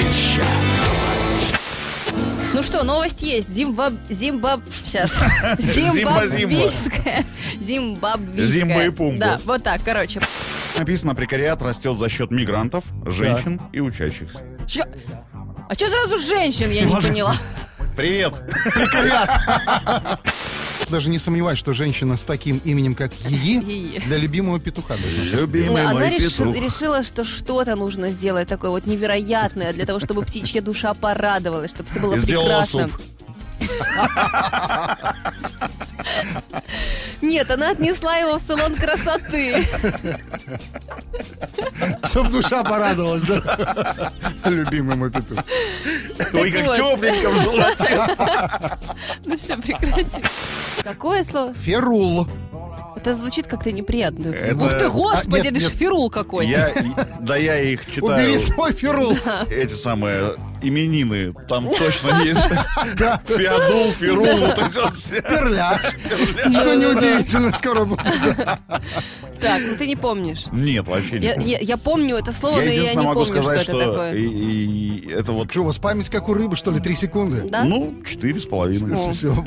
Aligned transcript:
Верещак. 0.00 0.46
Ну 2.54 2.62
что, 2.62 2.84
новость 2.84 3.22
есть. 3.22 3.52
Зимбаб... 3.52 3.92
Зимбаб... 4.08 4.62
Сейчас. 4.84 5.12
Зимбабвийская. 5.58 7.24
Зимбабвийская. 7.60 8.46
Зимба 8.46 8.82
и 8.84 8.90
Пумба. 8.90 9.18
Да, 9.18 9.40
вот 9.44 9.62
так, 9.62 9.82
короче. 9.84 10.20
Написано, 10.78 11.14
прекариат 11.14 11.60
растет 11.62 11.98
за 11.98 12.08
счет 12.08 12.30
мигрантов, 12.30 12.84
женщин 13.04 13.60
и 13.72 13.80
учащихся. 13.80 14.40
Чё? 14.66 14.82
А 15.68 15.74
что 15.74 15.88
сразу 15.88 16.18
женщин, 16.18 16.70
я 16.70 16.84
не 16.84 16.94
поняла. 16.94 17.34
Привет! 17.96 18.34
Даже 20.90 21.08
не 21.08 21.18
сомневаюсь, 21.18 21.58
что 21.58 21.72
женщина 21.72 22.16
с 22.16 22.24
таким 22.24 22.58
именем, 22.64 22.94
как 22.94 23.12
Ии, 23.28 23.98
для 24.06 24.16
любимого 24.18 24.58
петуха 24.58 24.96
должна. 24.96 25.40
Любимый 25.40 25.82
Она 25.82 25.92
мой 25.92 26.10
реши- 26.10 26.38
петух. 26.44 26.56
решила, 26.56 27.04
что 27.04 27.24
что-то 27.24 27.76
нужно 27.76 28.10
сделать 28.10 28.48
такое 28.48 28.70
вот 28.70 28.86
невероятное 28.86 29.72
для 29.72 29.86
того, 29.86 30.00
чтобы 30.00 30.22
птичья 30.22 30.60
душа 30.60 30.92
порадовалась, 30.94 31.70
чтобы 31.70 31.88
все 31.90 32.00
было 32.00 32.14
И 32.14 32.18
сделала 32.18 32.46
прекрасно. 32.48 32.88
суп. 32.88 33.00
Нет, 37.22 37.50
она 37.50 37.70
отнесла 37.70 38.16
его 38.16 38.38
в 38.38 38.42
салон 38.42 38.74
красоты. 38.74 39.66
Чтоб 42.04 42.30
душа 42.30 42.64
порадовалась, 42.64 43.22
да? 43.24 44.12
Любимый 44.44 44.96
мой 44.96 45.10
петух. 45.10 45.38
Ой, 46.32 46.50
как 46.50 46.66
вот. 46.66 46.76
тепленько 46.76 47.30
в 47.30 47.42
животе. 47.42 48.16
Ну 49.26 49.36
все, 49.36 49.56
прекрати. 49.56 50.22
Какое 50.82 51.24
слово? 51.24 51.54
Ферул. 51.54 52.26
Это 52.96 53.14
звучит 53.14 53.46
как-то 53.46 53.70
неприятно. 53.72 54.28
Это- 54.28 54.56
Ух 54.56 54.78
ты, 54.78 54.84
А, 54.86 54.88
господи, 54.88 55.46
нет, 55.48 55.56
это 55.56 55.64
нет. 55.64 55.72
фирул 55.72 56.10
какой. 56.10 56.46
Я, 56.46 56.72
да 57.20 57.36
я 57.36 57.58
их 57.60 57.86
читаю. 57.86 58.14
Убери 58.14 58.38
свой 58.38 58.72
ферул. 58.72 59.16
Эти 59.48 59.72
самые 59.72 60.34
именины. 60.62 61.34
Там 61.48 61.68
точно 61.70 62.22
есть. 62.22 62.40
Да. 62.96 63.20
Феодул, 63.24 63.92
Ферул, 63.92 64.26
вот 64.38 64.58
эти 64.58 64.92
все. 64.94 65.22
Перляж. 65.22 65.80
Что 66.54 66.74
неудивительно, 66.76 67.52
скоро 67.52 67.84
будет. 67.84 68.00
Так, 69.40 69.62
ну 69.66 69.76
ты 69.76 69.86
не 69.86 69.96
помнишь. 69.96 70.44
Нет, 70.52 70.86
вообще 70.86 71.18
не. 71.18 71.26
я- 71.26 71.58
я 71.58 71.76
помню 71.76 72.16
это 72.16 72.32
слово, 72.32 72.56
но 72.56 72.62
я 72.62 72.94
не 72.94 72.96
могу 73.06 73.24
помню, 73.24 73.42
сказать, 73.42 73.62
что 73.62 73.80
это 73.80 73.90
такое. 73.92 75.18
это 75.18 75.32
вот, 75.32 75.50
Что, 75.50 75.60
у 75.62 75.64
вас 75.64 75.78
память 75.78 76.10
как 76.10 76.28
у 76.28 76.34
рыбы, 76.34 76.56
что 76.56 76.70
ли, 76.70 76.80
три 76.80 76.94
секунды? 76.94 77.46
Да? 77.48 77.64
ну, 77.64 77.94
четыре 78.06 78.38
с 78.40 78.44
половиной. 78.44 78.96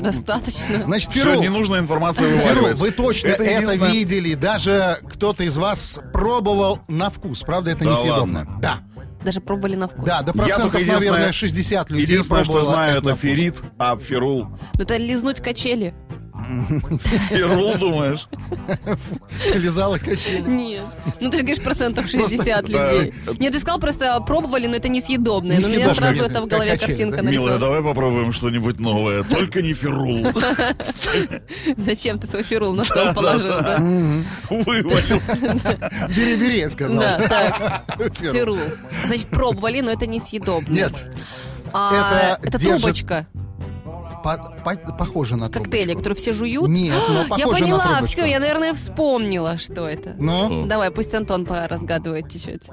Достаточно. 0.00 0.84
Значит, 0.84 1.10
Все, 1.12 1.34
ненужная 1.36 1.80
информация 1.80 2.28
вываливается. 2.34 2.84
вы 2.84 2.90
точно 2.90 3.28
это, 3.28 3.74
видели. 3.92 4.34
Даже 4.34 4.96
кто-то 5.08 5.44
из 5.44 5.56
вас 5.56 6.00
пробовал 6.12 6.80
на 6.88 7.10
вкус. 7.10 7.42
Правда, 7.42 7.70
это 7.70 7.84
несъедобно. 7.84 8.58
Да. 8.60 8.80
Даже 9.24 9.40
пробовали 9.40 9.76
на 9.76 9.88
вкус. 9.88 10.04
Да, 10.04 10.22
до 10.22 10.32
процентов, 10.32 10.74
наверное, 10.74 11.32
60 11.32 11.90
людей 11.90 12.04
Единственное, 12.04 12.44
что 12.44 12.52
пробовало 12.52 12.74
знаю, 12.74 13.02
на 13.02 13.08
это 13.08 13.16
ферит, 13.16 13.54
а 13.78 13.96
ферул. 13.96 14.46
Ну 14.74 14.82
это 14.82 14.96
лизнуть 14.98 15.40
качели. 15.40 15.94
Ферул, 17.30 17.76
думаешь? 17.76 18.28
Лизала 19.54 19.98
качели. 19.98 20.48
Нет. 20.48 20.84
Ну 21.20 21.30
ты 21.30 21.38
же 21.38 21.42
говоришь 21.42 21.62
процентов 21.62 22.08
60 22.08 22.70
да. 22.70 22.92
людей. 22.92 23.14
Нет, 23.38 23.52
ты 23.52 23.58
сказал 23.58 23.78
просто 23.80 24.20
пробовали, 24.20 24.66
но 24.66 24.76
это 24.76 24.88
несъедобное. 24.88 25.60
Но 25.60 25.66
у 25.66 25.70
меня 25.70 25.94
сразу 25.94 26.24
это 26.24 26.40
в 26.42 26.46
голове 26.46 26.76
картинка 26.76 27.22
да. 27.22 27.30
Милая, 27.30 27.58
давай 27.58 27.82
попробуем 27.82 28.32
что-нибудь 28.32 28.80
новое. 28.80 29.22
Только 29.24 29.62
не 29.62 29.74
ферул. 29.74 30.26
Зачем 31.76 32.18
ты 32.18 32.26
свой 32.26 32.42
фирул 32.42 32.74
на 32.74 32.84
стол 32.84 33.12
положил? 33.14 33.52
Вывалил. 34.50 35.20
Бери, 36.08 36.36
бери, 36.36 36.58
я 36.58 36.70
сказал. 36.70 37.00
Да, 37.00 37.82
так, 37.86 38.16
Ферул. 38.16 38.34
фирул. 38.34 38.58
Значит, 39.06 39.28
пробовали, 39.28 39.80
но 39.80 39.90
это 39.92 40.06
несъедобное. 40.06 40.74
Нет, 40.84 41.10
А, 41.72 42.36
это 42.38 42.48
это 42.48 42.58
трубочка. 42.58 43.26
По- 44.24 44.36
по- 44.64 44.92
похоже 44.96 45.36
на 45.36 45.48
Коктейли, 45.48 45.92
трубочку. 45.92 45.98
которые 45.98 46.16
все 46.16 46.32
жуют. 46.32 46.68
Нет, 46.68 47.00
но 47.08 47.22
Я 47.22 47.28
похоже 47.28 47.46
на 47.50 47.58
поняла, 47.58 47.82
трубочку. 47.84 48.06
все, 48.06 48.24
я, 48.26 48.40
наверное, 48.40 48.74
вспомнила, 48.74 49.58
что 49.58 49.88
это. 49.88 50.14
Ну, 50.18 50.66
Давай, 50.66 50.90
пусть 50.90 51.14
Антон 51.14 51.44
поразгадывает 51.46 52.30
чуть-чуть. 52.32 52.68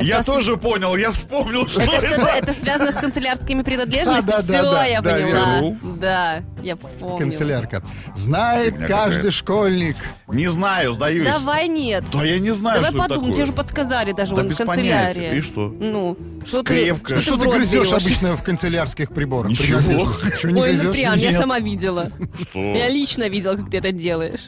Я 0.00 0.14
Это 0.16 0.22
с- 0.22 0.26
тоже 0.26 0.56
понял, 0.56 0.96
я 0.96 1.10
вспомнил, 1.12 1.68
что 1.68 1.82
Это, 1.82 2.06
это. 2.06 2.26
это 2.26 2.52
связано 2.54 2.92
с 2.92 2.94
канцелярскими 2.94 3.62
принадлежностями? 3.62 4.26
Да, 4.26 4.36
да, 4.38 4.42
Все, 4.42 4.52
да, 4.62 4.72
да, 4.72 4.84
я 4.86 5.00
да, 5.02 5.10
поняла. 5.12 5.28
верну. 5.56 5.78
Да, 6.00 6.42
я 6.62 6.76
вспомнила. 6.76 7.18
канцелярка. 7.18 7.82
Знает 8.16 8.76
каждый 8.78 9.30
школьник. 9.30 9.96
Не 10.28 10.48
знаю, 10.48 10.92
сдаюсь. 10.94 11.26
Давай 11.26 11.68
нет. 11.68 12.04
Да 12.12 12.24
я 12.24 12.38
не 12.38 12.52
знаю, 12.54 12.76
Давай 12.76 12.90
что 12.90 12.98
подумай, 12.98 13.20
такое. 13.20 13.32
тебе 13.34 13.42
уже 13.44 13.52
подсказали 13.52 14.12
даже 14.12 14.34
Да 14.34 14.40
вон 14.42 14.48
без 14.50 14.56
канцелярия. 14.56 15.14
понятия. 15.14 15.36
И 15.36 15.40
что? 15.42 15.68
Ну, 15.68 16.16
что 16.46 16.62
ты, 16.62 16.72
Скрепка. 16.82 17.06
что 17.08 17.14
ты 17.16 17.22
Что 17.22 17.34
в 17.34 17.38
ты 17.40 17.44
рот 17.44 17.54
грызешь 17.56 17.88
берешь? 17.90 18.02
обычно 18.02 18.36
в 18.36 18.42
канцелярских 18.42 19.08
приборах? 19.10 19.50
Ничего. 19.50 19.78
Принадлежности? 19.78 20.40
Чего 20.40 20.52
не 20.52 20.60
Ой, 20.62 20.72
ну 20.72 20.78
грызешь? 20.78 20.92
прям, 20.94 21.14
я 21.18 21.30
Нет. 21.30 21.40
сама 21.40 21.58
видела. 21.58 22.10
Что? 22.40 22.58
Я 22.58 22.88
лично 22.88 23.28
видела, 23.28 23.56
как 23.56 23.70
ты 23.70 23.76
это 23.76 23.92
делаешь. 23.92 24.46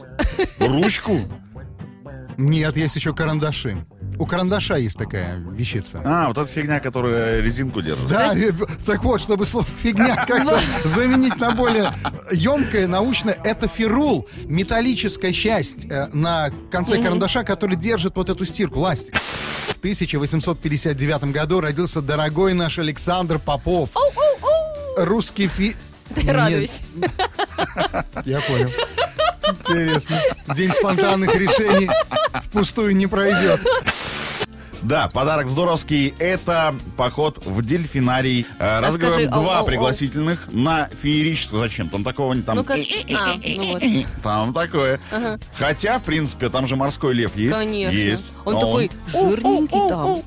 Ручку? 0.59 1.21
Нет, 2.37 2.77
есть 2.77 2.97
еще 2.97 3.15
карандаши. 3.15 3.77
У 4.19 4.27
карандаша 4.27 4.77
есть 4.77 4.97
такая 4.97 5.39
вещица. 5.53 6.01
А, 6.05 6.29
вот 6.29 6.39
эта 6.39 6.47
фигня, 6.47 6.81
которая 6.81 7.41
резинку 7.41 7.83
держит. 7.83 8.07
Да, 8.09 8.37
э, 8.37 8.53
так 8.87 9.03
вот, 9.05 9.21
чтобы 9.21 9.45
слово 9.45 9.67
фигня 9.83 10.17
как-то 10.29 10.61
заменить 10.85 11.37
на 11.37 11.53
более 11.53 11.93
емкое, 12.31 12.87
научное, 12.87 13.37
это 13.45 13.67
ферул, 13.67 14.29
металлическая 14.45 15.33
часть 15.33 15.87
э, 15.87 16.09
на 16.13 16.51
конце 16.71 17.03
карандаша, 17.03 17.43
который 17.43 17.77
держит 17.77 18.15
вот 18.17 18.31
эту 18.31 18.45
стирку, 18.45 18.81
ластик. 18.81 19.17
В 19.17 19.79
1859 19.79 21.25
году 21.25 21.61
родился 21.61 22.01
дорогой 22.01 22.55
наш 22.55 22.79
Александр 22.79 23.39
Попов. 23.39 23.91
Русский 24.97 25.49
фи... 25.49 25.75
Ты 26.15 26.31
радуюсь. 26.31 26.81
Я 28.25 28.41
понял. 28.41 28.71
Интересно. 29.49 30.23
День 30.55 30.71
спонтанных 30.71 31.35
решений 31.35 31.91
впустую 32.45 32.95
не 32.97 33.07
пройдет. 33.07 33.61
Да, 34.85 35.09
подарок 35.09 35.49
здоровский. 35.49 36.15
Это 36.19 36.75
поход 36.99 37.39
в 37.45 37.65
дельфинарий. 37.65 38.47
Э, 38.59 38.81
Разыгрываем 38.81 39.29
скажи, 39.29 39.35
ау, 39.35 39.43
два 39.43 39.55
ау, 39.57 39.61
ау. 39.61 39.67
пригласительных 39.67 40.53
на 40.53 40.89
феерическое. 41.03 41.59
Зачем? 41.59 41.89
Там 41.89 42.05
такого 42.05 42.35
не 42.35 42.43
там. 42.43 42.57
Ну 42.57 42.65
как... 42.65 42.79
А, 43.17 43.35
ну 43.43 43.73
вот. 43.73 43.83
Там 44.23 44.53
такое. 44.53 45.01
Ага. 45.11 45.39
Хотя, 45.57 45.99
в 45.99 46.03
принципе, 46.03 46.51
там 46.51 46.67
же 46.67 46.77
морской 46.77 47.15
лев 47.15 47.35
есть. 47.35 47.57
Конечно. 47.57 47.97
Есть. 47.97 48.33
Он 48.45 48.57
А 48.57 48.61
такой 48.61 48.91
жирненький 49.09 49.89
там. 49.89 50.23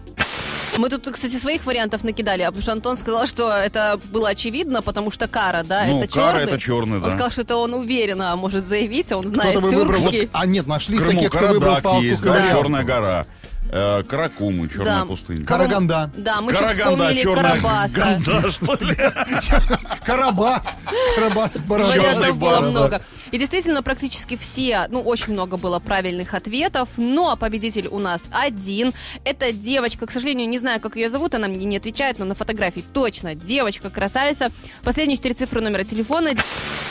Мы 0.77 0.89
тут, 0.89 1.07
кстати, 1.11 1.37
своих 1.37 1.65
вариантов 1.65 2.03
накидали, 2.03 2.43
а 2.43 2.47
потому 2.47 2.61
что 2.61 2.71
Антон 2.73 2.97
сказал, 2.99 3.25
что 3.25 3.49
это 3.51 3.99
было 4.11 4.29
очевидно, 4.29 4.83
потому 4.83 5.09
что 5.09 5.27
кара, 5.27 5.63
да, 5.63 5.85
Ну, 5.87 6.01
это 6.03 6.13
кара 6.13 6.39
черный. 6.39 6.43
это 6.53 6.59
черный, 6.59 6.97
Он 6.97 7.03
да. 7.03 7.09
сказал, 7.09 7.31
что 7.31 7.41
это 7.41 7.55
он 7.57 7.73
уверенно 7.73 8.35
может 8.35 8.67
заявить, 8.67 9.11
а 9.11 9.17
он 9.17 9.27
знает 9.29 9.57
Кто-то 9.57 9.65
вы 9.67 9.75
выбрал... 9.75 9.97
тюркский. 9.97 10.21
вот- 10.21 10.29
А 10.33 10.45
нет, 10.45 10.67
нашлись 10.67 10.99
Крыму 10.99 11.13
такие, 11.13 11.29
кто 11.29 11.39
выбрал 11.47 11.59
Карадак 11.61 11.83
палку 11.83 12.01
есть, 12.03 12.21
да. 12.21 12.43
Черная 12.51 12.83
гора. 12.83 13.25
Э, 13.69 14.01
Каракумы, 14.03 14.69
Черная 14.69 15.01
Да. 15.01 15.05
пустыня. 15.05 15.45
Караганда. 15.45 16.09
Да, 16.15 16.41
мы 16.41 16.51
еще 16.51 16.61
Караганда, 16.61 16.91
вспомнили 16.93 17.21
черная 17.21 17.43
Карабаса. 17.61 17.97
ганда, 17.97 18.51
что 18.51 18.85
ли? 18.85 18.95
Карабас. 20.05 20.77
Карабас 21.15 21.57
Барабас. 21.59 21.89
Вариантов 21.89 22.37
было 22.37 22.61
много. 22.61 23.01
И 23.31 23.37
действительно, 23.37 23.83
практически 23.83 24.37
все, 24.37 24.87
ну, 24.89 25.01
очень 25.01 25.33
много 25.33 25.57
было 25.57 25.79
правильных 25.79 26.33
ответов, 26.33 26.87
но 26.95 27.35
победитель 27.35 27.87
у 27.87 27.99
нас 27.99 28.23
один. 28.31 28.93
Это 29.25 29.51
девочка, 29.51 30.05
к 30.05 30.11
сожалению, 30.11 30.47
не 30.47 30.59
знаю, 30.59 30.79
как 30.79 30.95
ее 30.95 31.09
зовут, 31.09 31.35
она 31.35 31.49
мне 31.49 31.65
не 31.65 31.75
отвечает, 31.77 32.19
но 32.19 32.25
на 32.25 32.35
фотографии 32.35 32.85
точно 32.93 33.35
девочка-красавица. 33.35 34.49
Последние 34.83 35.17
четыре 35.17 35.35
цифры 35.35 35.59
номера 35.59 35.83
телефона. 35.83 36.29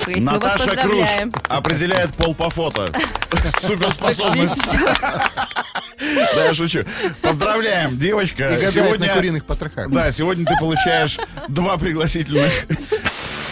Если 0.07 0.21
мы 0.21 0.33
вас 0.39 0.43
Наташа 0.43 0.59
Круш 0.59 0.67
поздравляем. 0.77 1.33
определяет 1.49 2.15
пол 2.15 2.35
по 2.35 2.51
фото. 2.51 2.93
Суперспособность. 3.63 4.61
Да, 5.99 6.45
я 6.45 6.55
шучу. 6.55 6.85
Поздравляем, 7.23 7.99
девочка. 7.99 8.59
Сегодня... 8.71 9.09
на 9.09 9.15
куриных 9.15 9.45
потрохах. 9.45 9.91
Да, 9.91 10.11
сегодня 10.11 10.45
ты 10.45 10.55
получаешь 10.59 11.19
два 11.49 11.77
пригласительных. 11.77 12.53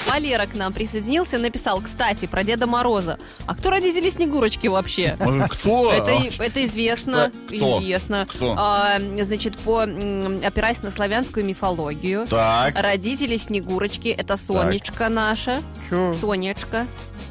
Валера 0.06 0.46
к 0.46 0.54
нам 0.54 0.72
присоединился 0.72 1.36
и 1.36 1.38
написал, 1.40 1.80
кстати, 1.80 2.26
про 2.26 2.44
Деда 2.44 2.66
Мороза. 2.66 3.18
А 3.46 3.54
кто 3.54 3.70
родители 3.70 4.08
Снегурочки 4.08 4.68
вообще? 4.68 5.16
Э, 5.18 5.48
Кто? 5.48 5.92
Это, 5.92 6.12
это 6.38 6.64
известно, 6.64 7.32
Кто? 7.48 7.80
известно. 7.80 8.26
Кто? 8.28 8.54
А, 8.56 8.98
значит, 9.22 9.56
по 9.58 9.82
опираясь 9.82 10.82
на 10.82 10.90
славянскую 10.92 11.44
мифологию, 11.44 12.26
Так. 12.28 12.78
родители 12.78 13.36
Снегурочки 13.36 14.08
это 14.08 14.36
Сонечка 14.36 15.08
наша, 15.08 15.62
Сонечка. 15.90 16.86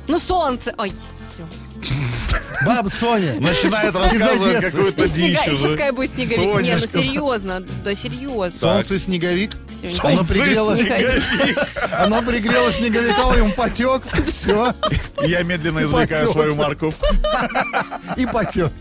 Ну 0.08 0.20
солнце, 0.20 0.74
ой, 0.78 0.92
все. 1.32 1.48
Баба 2.66 2.88
Соня. 2.90 3.40
Начинает 3.40 3.96
рассказывать 3.96 4.62
какую-то 4.62 5.08
дичь 5.08 5.48
уже. 5.48 5.68
пускай 5.68 5.92
будет 5.92 6.14
снеговик. 6.14 6.62
Не, 6.64 6.74
ну 6.76 6.80
серьезно, 6.80 7.60
да 7.84 7.96
серьезно. 7.96 8.58
Солнце, 8.58 9.00
снеговик. 9.00 9.52
Всё, 9.68 9.88
Оно 10.08 10.18
Солнце, 10.18 10.34
пригрело, 10.34 10.76
снеговик. 10.76 11.58
оно 11.92 12.22
пригрело 12.22 12.72
снеговика, 12.72 13.28
он 13.28 13.52
потек. 13.54 14.04
Все. 14.30 14.74
Я 15.24 15.44
медленно 15.44 15.84
извлекаю 15.84 16.22
Потёк. 16.22 16.32
свою 16.32 16.56
марку. 16.56 16.94
И 18.18 18.26
потек. 18.26 18.72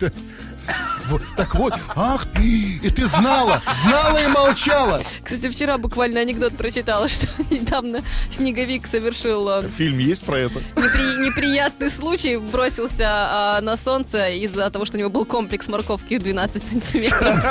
Вот, 1.13 1.23
так 1.37 1.55
вот, 1.57 1.75
ах 1.95 2.25
ты, 2.35 2.79
и 2.83 2.89
ты 2.91 3.07
знала, 3.07 3.63
знала 3.83 4.17
и 4.17 4.27
молчала. 4.29 5.03
Кстати, 5.23 5.51
вчера 5.51 5.77
буквально 5.77 6.21
анекдот 6.21 6.57
прочитала, 6.57 7.07
что 7.09 7.27
недавно 7.51 8.01
Снеговик 8.31 8.87
совершил 8.87 9.47
э, 9.49 9.69
Фильм 9.77 9.99
есть 9.99 10.23
про 10.25 10.39
это? 10.39 10.61
непри- 10.75 11.19
неприятный 11.27 11.91
случай, 11.91 12.39
бросился 12.39 13.05
а, 13.09 13.61
на 13.61 13.77
солнце 13.77 14.31
из-за 14.31 14.71
того, 14.71 14.87
что 14.87 14.97
у 14.97 15.01
него 15.01 15.11
был 15.11 15.27
комплекс 15.27 15.69
морковки 15.69 16.15
в 16.19 16.23
12 16.23 16.67
сантиметров. 16.67 17.45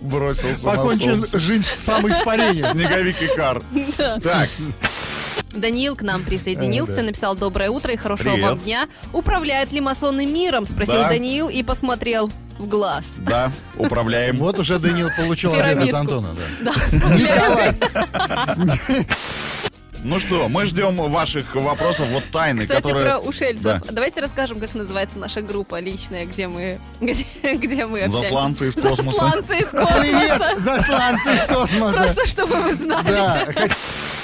Бросился 0.00 0.66
на 0.66 0.72
Покончил 0.76 1.14
солнце. 1.16 1.40
жизнь 1.40 1.66
самоиспарением. 1.76 2.64
Снеговик 2.64 3.20
и 3.22 3.26
Кар. 3.36 3.60
Так, 4.22 4.48
Даниил 5.52 5.96
к 5.96 6.02
нам 6.02 6.22
присоединился, 6.24 6.96
да. 6.96 7.02
написал 7.02 7.34
«Доброе 7.36 7.70
утро 7.70 7.92
и 7.92 7.96
хорошего 7.96 8.32
Привет. 8.34 8.48
вам 8.50 8.58
дня». 8.58 8.88
Управляют 9.12 9.72
ли 9.72 9.80
масоны 9.80 10.26
миром? 10.26 10.64
Спросил 10.64 11.00
Да. 11.02 11.08
Даниил 11.08 11.48
и 11.48 11.62
посмотрел 11.62 12.30
в 12.58 12.68
глаз. 12.68 13.04
да, 13.18 13.50
управляем. 13.76 14.36
Вот 14.36 14.58
уже 14.58 14.78
Данил 14.78 15.08
получил 15.16 15.52
ответ 15.52 15.88
от. 15.88 15.94
Антона. 16.00 16.36
Да. 16.62 17.74
Ну 20.04 20.18
что, 20.18 20.48
мы 20.48 20.66
ждем 20.66 20.96
ваших 20.96 21.54
вопросов, 21.54 22.08
вот 22.08 22.24
тайны, 22.32 22.62
Кстати, 22.62 22.82
которые... 22.82 23.04
про 23.06 23.18
ушельцев. 23.20 23.62
Да. 23.62 23.80
Давайте 23.88 24.20
расскажем, 24.20 24.58
как 24.58 24.74
называется 24.74 25.16
наша 25.20 25.42
группа 25.42 25.78
личная, 25.78 26.26
где 26.26 26.48
мы, 26.48 26.80
где, 27.00 27.24
где 27.44 27.86
мы 27.86 28.00
общаемся. 28.02 28.18
Засланцы 28.18 28.68
из 28.68 28.74
космоса. 28.74 29.12
Засланцы 29.12 29.58
из 29.58 29.66
Привет, 29.68 30.38
космоса. 30.38 30.60
засланцы 30.60 31.34
из 31.34 31.40
космоса. 31.42 31.98
Просто 31.98 32.26
чтобы 32.26 32.56
вы 32.62 32.74
знали. 32.74 33.06
Да, 33.06 33.46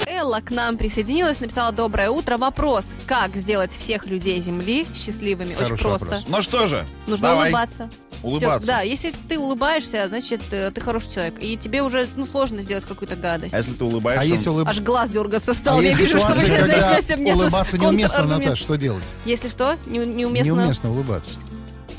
Элла 0.09 0.39
к 0.41 0.49
нам 0.49 0.75
присоединилась, 0.77 1.39
написала 1.39 1.71
«Доброе 1.71 2.09
утро». 2.09 2.37
Вопрос, 2.37 2.87
как 3.05 3.35
сделать 3.35 3.71
всех 3.71 4.07
людей 4.07 4.39
Земли 4.41 4.87
счастливыми? 4.95 5.49
Очень 5.53 5.63
Хороший 5.65 5.81
просто. 5.83 6.05
вопрос. 6.05 6.25
Ну 6.27 6.41
что 6.41 6.65
же, 6.65 6.85
Нужно 7.05 7.27
давай. 7.29 7.43
улыбаться. 7.49 7.89
Улыбаться. 8.23 8.59
Всё, 8.63 8.67
да, 8.67 8.81
если 8.81 9.13
ты 9.29 9.37
улыбаешься, 9.37 10.07
значит, 10.09 10.41
э, 10.51 10.71
ты 10.71 10.81
хороший 10.81 11.11
человек. 11.13 11.35
И 11.39 11.55
тебе 11.57 11.83
уже 11.83 12.07
ну, 12.15 12.25
сложно 12.25 12.61
сделать 12.63 12.85
какую-то 12.85 13.15
гадость. 13.15 13.53
А 13.53 13.57
если 13.57 13.73
ты 13.73 13.83
улыбаешься... 13.83 14.23
А 14.23 14.25
если 14.25 14.49
улыб- 14.49 14.67
Аж 14.67 14.81
глаз 14.81 15.11
дергаться 15.11 15.51
а 15.51 15.53
стал. 15.53 15.79
Я 15.79 15.89
есть 15.89 15.99
вижу, 15.99 16.17
что 16.17 16.29
вы 16.29 16.33
ситуация, 16.39 16.47
сейчас 16.47 16.67
когда 16.67 16.89
начнете 16.91 17.15
мне 17.15 17.33
улыбаться 17.35 17.77
неуместно, 17.77 18.17
контраргумент. 18.17 18.45
Наташ, 18.45 18.59
что 18.59 18.75
делать? 18.75 19.03
Если 19.25 19.47
что, 19.47 19.75
не- 19.85 19.99
неуместно, 19.99 20.53
Неуместно 20.53 20.91
улыбаться. 20.91 21.35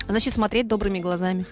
значит, 0.09 0.35
смотреть 0.35 0.67
добрыми 0.69 0.99
глазами. 0.99 1.47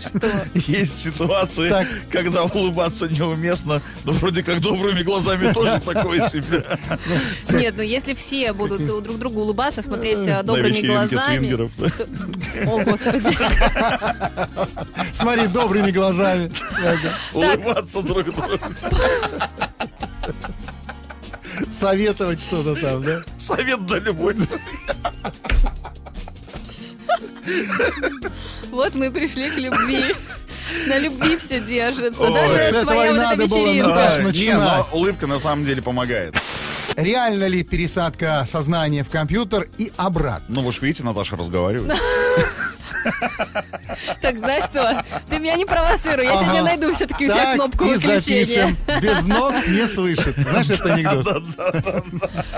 Что? 0.00 0.30
Есть 0.54 0.98
ситуации, 1.02 1.68
Так. 1.68 1.86
когда 2.10 2.44
улыбаться 2.44 3.08
неуместно, 3.08 3.80
но 4.04 4.12
вроде 4.12 4.42
как 4.42 4.60
добрыми 4.60 5.02
глазами 5.02 5.52
тоже 5.52 5.80
такое 5.80 6.28
себе. 6.28 6.64
Нет, 7.50 7.74
ну 7.76 7.82
если 7.82 8.14
все 8.14 8.52
будут 8.52 8.84
друг 8.86 9.18
другу 9.18 9.40
улыбаться, 9.42 9.82
смотреть 9.82 10.26
э, 10.26 10.36
На 10.36 10.42
добрыми 10.42 10.80
глазами. 10.80 11.36
свингеров. 11.38 11.72
О, 12.66 12.78
Господи. 12.84 13.36
Смотри 15.12 15.46
добрыми 15.48 15.90
глазами. 15.90 16.50
Улыбаться 17.32 18.02
друг 18.02 18.24
другу. 18.24 18.58
Советовать 21.70 22.40
что-то 22.40 22.74
там, 22.80 23.02
да? 23.02 23.22
Совет 23.38 23.86
да 23.86 23.98
любовь. 23.98 24.36
Вот 28.70 28.94
мы 28.94 29.10
пришли 29.10 29.50
к 29.50 29.56
любви. 29.56 30.14
На 30.86 30.98
любви 30.98 31.36
все 31.36 31.60
держится. 31.60 32.20
Ой. 32.22 32.34
Даже 32.34 32.54
С 32.54 32.68
этого 32.68 32.84
твоя 32.84 33.12
вот 33.12 33.20
эта 33.20 33.42
вечеринка. 33.42 34.12
Не, 34.18 34.24
начинать. 34.24 34.86
но 34.92 34.98
улыбка 34.98 35.26
на 35.26 35.38
самом 35.38 35.64
деле 35.64 35.82
помогает. 35.82 36.34
Реально 36.96 37.46
ли 37.48 37.62
пересадка 37.62 38.44
сознания 38.46 39.04
в 39.04 39.10
компьютер 39.10 39.68
и 39.78 39.92
обратно? 39.96 40.46
Ну, 40.48 40.62
вы 40.62 40.72
же 40.72 40.80
видите, 40.80 41.02
Наташа 41.02 41.36
разговаривает. 41.36 41.92
Так, 44.20 44.38
знаешь 44.38 44.64
что? 44.64 45.04
Ты 45.28 45.38
меня 45.38 45.54
не 45.56 45.64
провоцируй. 45.64 46.26
Я 46.26 46.36
сегодня 46.36 46.62
найду 46.62 46.92
все-таки 46.94 47.26
у 47.26 47.28
тебя 47.32 47.54
кнопку 47.54 47.84
выключения. 47.84 48.76
Без 49.00 49.26
ног 49.26 49.54
не 49.68 49.86
слышит. 49.86 50.36
Знаешь, 50.36 50.70
это 50.70 50.94
анекдот? 50.94 51.44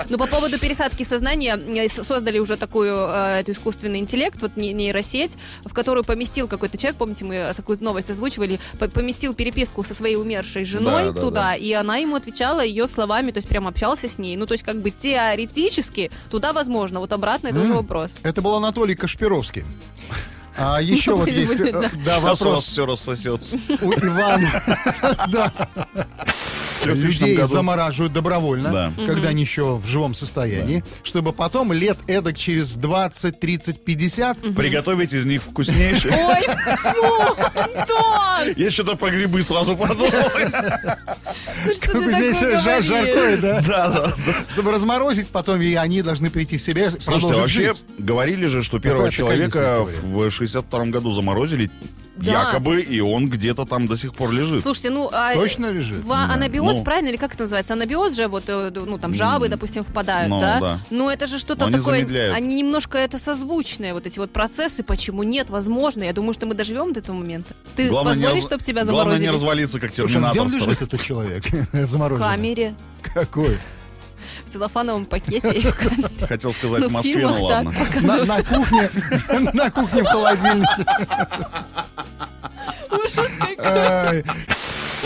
Ну, 0.09 0.17
по 0.17 0.27
поводу 0.27 0.59
пересадки 0.59 1.03
сознания, 1.03 1.57
э, 1.57 1.87
создали 1.89 2.39
уже 2.39 2.55
такую, 2.57 2.93
э, 3.09 3.39
эту 3.41 3.51
искусственный 3.51 3.99
интеллект, 3.99 4.37
вот 4.41 4.55
не- 4.57 4.73
нейросеть, 4.73 5.37
в 5.65 5.73
которую 5.73 6.03
поместил 6.03 6.47
какой-то 6.47 6.77
человек, 6.77 6.97
помните, 6.97 7.25
мы 7.25 7.35
э, 7.35 7.53
такую 7.53 7.77
новость 7.81 8.09
озвучивали, 8.09 8.59
по- 8.79 8.87
поместил 8.87 9.33
переписку 9.33 9.83
со 9.83 9.93
своей 9.93 10.15
умершей 10.15 10.65
женой 10.65 11.05
Да, 11.05 11.11
да, 11.11 11.21
туда, 11.21 11.41
да. 11.43 11.55
и 11.55 11.71
она 11.73 11.97
ему 11.97 12.15
отвечала 12.15 12.63
ее 12.63 12.87
словами, 12.87 13.31
то 13.31 13.37
есть 13.37 13.47
прям 13.47 13.67
общался 13.67 14.07
с 14.09 14.17
ней. 14.17 14.37
Ну, 14.37 14.45
то 14.45 14.53
есть 14.53 14.63
как 14.63 14.81
бы 14.81 14.91
теоретически 14.91 16.11
туда 16.29 16.53
возможно, 16.53 16.99
вот 16.99 17.11
обратно 17.13 17.47
это 17.49 17.61
уже 17.61 17.73
вопрос. 17.73 18.11
Это 18.23 18.41
был 18.41 18.55
Анатолий 18.55 18.95
Кашпировский. 18.95 19.65
А 20.57 20.81
еще 20.81 21.15
вот 21.15 21.29
есть 21.29 21.59
э, 21.59 21.71
да. 21.71 21.81
да, 21.81 21.89
Сейчас 21.89 22.17
у 22.17 22.21
вас 22.21 22.39
вопрос 22.41 22.65
все 22.65 22.85
рассосется. 22.85 23.57
у 23.81 23.93
Ивана. 23.93 24.49
Да. 25.27 25.51
В 26.81 26.83
2000 26.85 27.19
Людей 27.21 27.35
году. 27.35 27.47
замораживают 27.49 28.13
добровольно, 28.13 28.71
Да. 28.95 29.05
когда 29.07 29.29
они 29.29 29.41
еще 29.41 29.75
в 29.77 29.85
живом 29.87 30.13
состоянии, 30.15 30.83
чтобы 31.03 31.33
потом 31.33 31.73
лет 31.73 31.97
эдак 32.07 32.37
через 32.37 32.75
20, 32.75 33.39
30, 33.39 33.83
50 33.83 34.55
Приготовить 34.55 35.11
из 35.13 35.25
них 35.25 35.41
вкуснейшие. 35.43 36.13
Ой, 36.13 36.45
Антон! 37.55 38.53
Я 38.55 38.71
что-то 38.71 38.95
про 38.95 39.09
грибы 39.09 39.41
сразу 39.41 39.75
подумал. 39.75 40.11
Ну 41.93 42.03
Как 42.03 42.13
здесь 42.13 42.39
жаркое, 42.39 43.37
да? 43.37 43.61
Да, 43.67 43.89
да. 43.89 44.13
Чтобы 44.49 44.71
разморозить 44.71 45.27
потом, 45.27 45.61
и 45.61 45.73
они 45.73 46.01
должны 46.03 46.29
прийти 46.29 46.57
в 46.57 46.61
себя, 46.61 46.91
Слушайте, 46.91 47.09
а 47.09 47.19
продолжить 47.29 47.39
вообще 47.39 47.73
жить. 47.73 47.83
говорили 47.97 48.45
же, 48.45 48.63
что 48.63 48.79
первого 48.79 49.11
человека 49.11 49.85
в 50.03 50.29
62 50.47 50.85
году 50.87 51.11
заморозили, 51.11 51.69
Да. 52.15 52.31
якобы, 52.47 52.81
и 52.81 52.99
он 52.99 53.29
где-то 53.29 53.65
там 53.65 53.85
до 53.87 53.95
сих 53.97 54.13
пор 54.15 54.31
лежит. 54.31 54.63
Слушайте, 54.63 54.89
ну... 54.89 55.09
а, 55.13 55.33
Точно 55.35 55.71
лежит? 55.71 56.03
В 56.03 56.11
анабиоз, 56.11 56.77
Ну. 56.77 56.83
правильно, 56.83 57.09
или 57.09 57.17
как 57.17 57.33
это 57.35 57.43
называется? 57.43 57.73
Анабиоз 57.73 58.15
же, 58.15 58.27
вот, 58.27 58.45
э, 58.47 58.71
ну, 58.73 58.97
там, 58.97 59.13
жабы, 59.13 59.49
допустим, 59.49 59.83
впадают, 59.83 60.29
Ну, 60.29 60.41
да? 60.41 60.59
да. 60.59 60.79
Ну, 60.89 61.09
это 61.09 61.27
же 61.27 61.37
что-то 61.37 61.61
Но 61.61 61.67
они 61.67 61.77
такое... 61.77 61.97
замедляют. 61.99 62.35
Они 62.35 62.55
немножко 62.55 62.97
это 62.97 63.19
созвучные, 63.19 63.93
вот 63.93 64.07
эти 64.07 64.17
вот 64.17 64.31
процессы. 64.31 64.81
Почему 64.83 65.21
нет? 65.23 65.49
Возможно. 65.51 66.03
Я 66.03 66.13
думаю, 66.13 66.33
что 66.33 66.47
мы 66.47 66.55
доживем 66.55 66.91
до 66.93 67.01
этого 67.01 67.15
момента. 67.15 67.53
Ты 67.75 67.89
Главное 67.89 68.15
не 68.15 68.21
позволишь, 68.21 68.37
раз- 68.37 68.45
чтобы 68.47 68.63
тебя 68.63 68.83
Главное 68.83 69.03
не 69.19 69.25
заморозили? 69.25 69.29
развалиться, 69.33 69.79
как 69.79 69.95
Слушай, 69.95 70.15
а 70.17 70.31
где 70.31 70.39
терминатор. 70.39 70.41
он 70.41 70.47
второй. 70.49 70.65
лежит, 70.67 70.81
этот 70.81 71.01
человек? 71.03 71.43
В 71.73 72.17
камере, 72.17 72.73
Какой? 73.13 73.57
В 74.47 74.51
целлофановом 74.53 75.05
пакете. 75.05 75.51
и 75.51 75.61
в 75.61 75.75
камере. 75.75 76.27
Хотел 76.27 76.53
сказать 76.53 76.81
Ну, 76.81 76.89
в 76.89 76.91
Москве, 76.91 77.27
ну 77.27 77.43
ладно. 77.45 77.73
На, 78.25 78.43
кухне, 78.43 78.89
на 79.53 79.71
кухне 79.71 80.03
в 80.03 80.05
холодильнике. 80.07 80.85
Ай. 83.59 84.23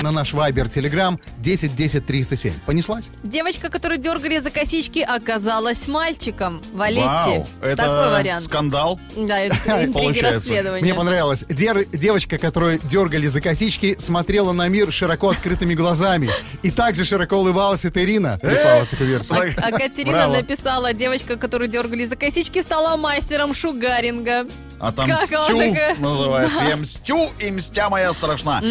На 0.01 0.11
наш 0.11 0.33
Вайбер 0.33 0.67
Телеграм 0.67 1.19
10 1.37 1.75
10 1.75 2.05
307. 2.05 2.53
Понеслась? 2.65 3.11
Девочка, 3.23 3.69
которую 3.69 3.99
дергали 3.99 4.39
за 4.39 4.49
косички, 4.49 4.99
оказалась 4.99 5.87
мальчиком. 5.87 6.59
Валетти. 6.73 7.03
Вау, 7.05 7.47
это 7.61 7.75
Такой 7.75 8.09
вариант. 8.11 8.43
скандал. 8.43 8.99
Да, 9.15 9.39
это 9.41 9.55
интриги 9.55 9.91
Получается. 9.93 10.39
расследования. 10.39 10.81
Мне 10.81 10.93
понравилось. 10.95 11.43
Дер- 11.47 11.85
девочка, 11.95 12.39
которую 12.39 12.79
дергали 12.83 13.27
за 13.27 13.41
косички, 13.41 13.95
смотрела 13.99 14.53
на 14.53 14.67
мир 14.69 14.91
широко 14.91 15.29
открытыми 15.29 15.75
глазами. 15.75 16.31
И 16.63 16.71
также 16.71 17.05
широко 17.05 17.35
улыбалась 17.37 17.85
это 17.85 18.03
Ирина. 18.03 18.39
Прислала 18.41 18.85
такую 18.87 19.07
версию. 19.09 19.53
А 19.57 19.71
Катерина 19.71 20.13
Браво. 20.17 20.33
написала, 20.37 20.93
девочка, 20.93 21.35
которую 21.37 21.69
дергали 21.69 22.05
за 22.05 22.15
косички, 22.15 22.61
стала 22.63 22.97
мастером 22.97 23.53
шугаринга. 23.53 24.47
А 24.81 24.91
там 24.91 25.07
Как 25.07 25.25
Стю 25.27 25.37
такая? 25.37 25.95
называется. 25.99 26.63
Я 26.63 26.75
мстю, 26.75 27.29
и 27.39 27.51
мстя 27.51 27.87
моя 27.87 28.11
страшна. 28.13 28.61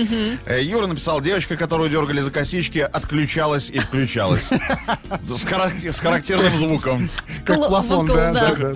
Э, 0.45 0.61
Юра 0.61 0.89
написал, 0.89 1.21
девочка, 1.21 1.57
которую 1.57 1.89
дергали 1.89 2.21
за 2.21 2.33
косички, 2.33 2.79
отключалась 2.79 3.71
и 3.71 3.79
включалась. 3.79 4.49
С 5.29 5.45
характер- 5.45 5.93
с 5.93 6.01
характерным 6.01 6.57
звуком. 6.57 7.09
Как 7.45 7.57
плафон, 7.57 8.07
да. 8.07 8.75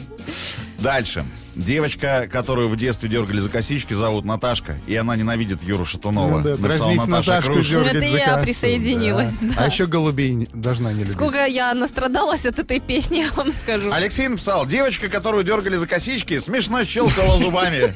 Дальше. 0.78 1.24
Девочка, 1.54 2.28
которую 2.30 2.68
в 2.68 2.76
детстве 2.76 3.08
дергали 3.08 3.38
за 3.38 3.48
косички, 3.48 3.94
зовут 3.94 4.24
Наташка, 4.24 4.76
и 4.86 4.96
она 4.96 5.14
ненавидит 5.14 5.62
Юру 5.62 5.84
Шатунова. 5.84 6.38
Ну 6.38 6.44
да, 6.44 6.56
дразнись 6.56 7.06
Наташа 7.06 7.30
Наташку 7.30 7.60
дергать 7.60 7.96
Это 7.96 8.08
за 8.08 8.16
я 8.16 8.32
косу, 8.34 8.44
присоединилась, 8.44 9.38
да. 9.40 9.54
А 9.56 9.66
еще 9.66 9.86
голубей 9.86 10.48
должна 10.52 10.92
не 10.92 11.00
любить. 11.00 11.12
Сколько 11.14 11.46
я 11.46 11.72
настрадалась 11.74 12.44
от 12.44 12.58
этой 12.58 12.80
песни, 12.80 13.18
я 13.18 13.32
вам 13.32 13.52
скажу. 13.52 13.92
Алексей 13.92 14.26
написал, 14.26 14.66
девочка, 14.66 15.08
которую 15.08 15.44
дергали 15.44 15.76
за 15.76 15.86
косички, 15.86 16.38
смешно 16.40 16.84
щелкала 16.84 17.38
зубами. 17.38 17.94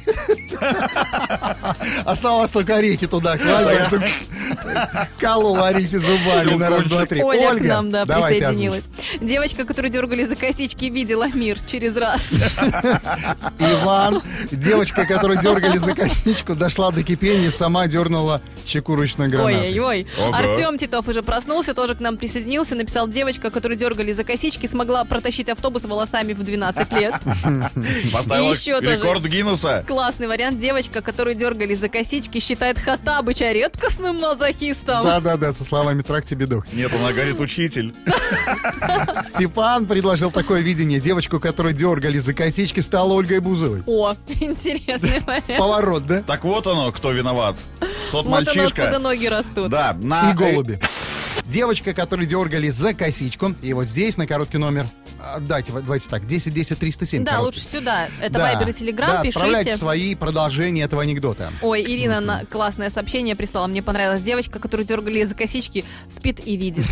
Осталось 2.04 2.50
только 2.50 2.76
орехи 2.76 3.06
туда 3.06 3.36
класть, 3.38 3.86
чтобы 3.86 4.06
колол 5.18 5.62
орехи 5.62 5.96
зубами 5.96 6.54
на 6.54 6.70
раз, 6.70 6.86
два, 6.86 7.06
три. 7.06 7.22
Оля 7.22 7.58
к 7.58 7.62
нам, 7.62 7.90
да, 7.90 8.06
присоединилась. 8.06 8.84
Девочка, 9.20 9.64
которую 9.64 9.90
дергали 9.92 10.24
за 10.24 10.36
косички, 10.36 10.86
видела 10.86 11.28
мир 11.28 11.58
через 11.66 11.96
раз. 11.96 12.28
Иван, 13.58 14.22
девочка, 14.50 15.04
которую 15.06 15.40
дергали 15.40 15.78
за 15.78 15.94
косичку, 15.94 16.54
дошла 16.54 16.90
до 16.90 17.02
кипения, 17.02 17.50
сама 17.50 17.86
дернула 17.86 18.40
щеку 18.66 18.94
ручной 18.96 19.28
гранатой. 19.28 19.78
Ой-ой-ой. 19.80 20.06
Артем 20.32 20.78
Титов 20.78 21.08
уже 21.08 21.22
проснулся, 21.22 21.74
тоже 21.74 21.94
к 21.94 22.00
нам 22.00 22.16
присоединился, 22.16 22.74
написал, 22.74 23.08
девочка, 23.08 23.50
которую 23.50 23.78
дергали 23.78 24.12
за 24.12 24.24
косички, 24.24 24.66
смогла 24.66 25.04
протащить 25.04 25.48
автобус 25.48 25.84
волосами 25.84 26.32
в 26.32 26.42
12 26.42 26.92
лет. 26.92 27.14
Поставила 28.12 28.46
И 28.46 28.50
еще 28.50 28.80
тоже. 28.80 28.96
рекорд 28.96 29.24
Гиннесса. 29.24 29.84
Классный 29.86 30.28
вариант. 30.28 30.47
Девочка, 30.56 31.02
которую 31.02 31.36
дергали 31.36 31.74
за 31.74 31.88
косички, 31.88 32.38
считает 32.40 32.78
Хатабыча 32.78 33.52
редкостным 33.52 34.20
мазохистом. 34.20 35.04
Да-да-да, 35.04 35.52
со 35.52 35.64
словами 35.64 36.02
«трак 36.02 36.24
тебе 36.24 36.46
дух». 36.46 36.64
Нет, 36.72 36.92
она 36.94 37.12
говорит 37.12 37.40
учитель. 37.40 37.94
Степан 39.24 39.86
предложил 39.86 40.30
такое 40.30 40.60
видение. 40.60 41.00
Девочку, 41.00 41.40
которую 41.40 41.74
дергали 41.74 42.18
за 42.18 42.34
косички, 42.34 42.80
стала 42.80 43.12
Ольгой 43.14 43.40
Бузовой. 43.40 43.82
О, 43.86 44.14
интересный 44.40 45.20
вариант. 45.20 45.44
Поворот, 45.58 46.06
да? 46.06 46.22
Так 46.22 46.44
вот 46.44 46.66
оно, 46.66 46.90
кто 46.92 47.12
виноват. 47.12 47.56
Тот 48.10 48.24
Вот 48.24 48.26
оно, 48.26 48.36
откуда 48.36 48.58
мальчишка. 48.60 48.98
ноги 48.98 49.26
растут. 49.26 49.70
Да, 49.70 49.96
на... 50.00 50.30
И 50.30 50.34
голуби. 50.34 50.80
Девочка, 51.48 51.94
которую 51.94 52.28
дергали 52.28 52.68
за 52.68 52.92
косичку. 52.94 53.54
И 53.62 53.72
вот 53.72 53.86
здесь 53.88 54.16
на 54.18 54.26
короткий 54.26 54.58
номер. 54.58 54.86
а, 55.20 55.40
Дайте, 55.40 55.72
вот 55.72 55.84
давайте 55.84 56.08
так, 56.08 56.26
10 56.26 56.52
10 56.52 56.78
307. 56.78 57.24
Да, 57.24 57.32
короткий. 57.32 57.46
лучше 57.46 57.60
сюда. 57.60 58.08
Это 58.20 58.32
Да, 58.34 58.38
Вайбер 58.40 58.68
и 58.68 58.72
Телеграм, 58.74 59.22
да, 59.22 59.28
Отправляйте 59.28 59.64
пишите. 59.70 59.78
свои 59.78 60.14
продолжения 60.14 60.82
этого 60.82 61.02
анекдота. 61.02 61.50
Ой, 61.62 61.82
Ирина 61.82 62.20
на 62.20 62.44
классное 62.44 62.90
сообщение 62.90 63.34
прислала. 63.34 63.66
Мне 63.66 63.82
понравилась 63.82 64.20
девочка, 64.22 64.58
которую 64.58 64.86
дергали 64.86 65.22
за 65.24 65.34
косички, 65.34 65.84
спит 66.10 66.40
и 66.46 66.56
видит. 66.56 66.84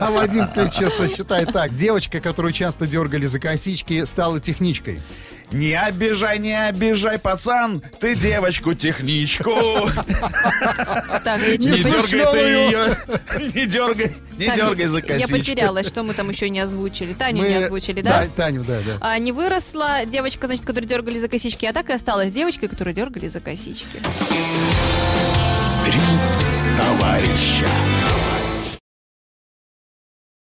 А 0.00 0.10
Вадим 0.10 0.48
Ключеса 0.48 1.08
считает 1.08 1.52
так. 1.52 1.76
Девочка, 1.76 2.20
которую 2.20 2.52
часто 2.52 2.86
дергали 2.86 3.26
за 3.26 3.38
косички, 3.38 4.04
стала 4.04 4.40
техничкой. 4.40 5.00
Не 5.52 5.74
обижай, 5.74 6.38
не 6.38 6.52
обижай, 6.68 7.18
пацан, 7.18 7.80
ты 8.00 8.16
девочку-техничку. 8.16 9.50
Я 9.50 11.36
Не 11.36 11.56
дергай 11.82 12.32
ты 12.32 12.38
ее. 12.38 12.96
Не 13.54 13.66
дергай, 13.66 14.12
не 14.36 14.46
дергай 14.46 14.86
за 14.86 14.98
Я 14.98 15.04
косичку. 15.04 15.30
потерялась, 15.38 15.86
что 15.86 16.02
мы 16.02 16.14
там 16.14 16.30
еще 16.30 16.48
не 16.50 16.58
озвучили. 16.60 17.12
Таню 17.12 17.42
Мы- 17.42 17.48
не 17.48 17.54
озвучили, 17.56 18.00
да? 18.00 18.26
Таню, 18.36 18.64
да, 18.64 18.80
да. 18.84 18.98
А, 19.00 19.18
не 19.18 19.30
выросла 19.32 20.04
девочка, 20.06 20.46
значит, 20.46 20.64
которую 20.64 20.88
дергали 20.88 21.18
за 21.18 21.28
косички, 21.28 21.66
а 21.66 21.72
так 21.72 21.88
и 21.90 21.92
осталась 21.92 22.32
девочкой, 22.32 22.68
которую 22.68 22.94
дергали 22.94 23.28
за 23.28 23.40
косички. 23.40 23.86
Три 25.84 26.00
товарища 26.76 27.66